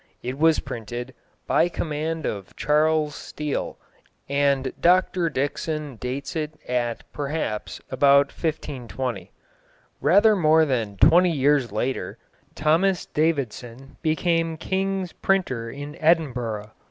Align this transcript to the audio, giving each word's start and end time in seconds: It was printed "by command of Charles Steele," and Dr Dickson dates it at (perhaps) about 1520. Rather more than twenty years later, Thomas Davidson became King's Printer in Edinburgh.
It 0.23 0.39
was 0.39 0.57
printed 0.59 1.13
"by 1.45 1.69
command 1.69 2.25
of 2.25 2.55
Charles 2.55 3.13
Steele," 3.13 3.77
and 4.27 4.73
Dr 4.81 5.29
Dickson 5.29 5.97
dates 5.97 6.35
it 6.35 6.57
at 6.67 7.03
(perhaps) 7.13 7.79
about 7.91 8.31
1520. 8.31 9.31
Rather 10.01 10.35
more 10.35 10.65
than 10.65 10.97
twenty 10.97 11.29
years 11.31 11.71
later, 11.71 12.17
Thomas 12.55 13.05
Davidson 13.05 13.97
became 14.01 14.57
King's 14.57 15.13
Printer 15.13 15.69
in 15.69 15.95
Edinburgh. 16.01 16.71